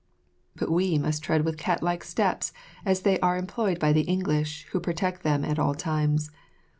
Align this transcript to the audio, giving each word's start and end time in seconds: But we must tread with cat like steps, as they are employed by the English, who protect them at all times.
But 0.55 0.71
we 0.71 0.97
must 0.97 1.21
tread 1.21 1.45
with 1.45 1.59
cat 1.59 1.83
like 1.83 2.03
steps, 2.03 2.53
as 2.87 3.01
they 3.01 3.19
are 3.19 3.37
employed 3.37 3.77
by 3.79 3.93
the 3.93 4.01
English, 4.01 4.65
who 4.71 4.79
protect 4.79 5.21
them 5.21 5.45
at 5.45 5.59
all 5.59 5.75
times. 5.75 6.31